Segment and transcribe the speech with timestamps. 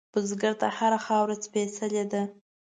[0.13, 2.21] بزګر ته هره خاوره سپېڅلې ده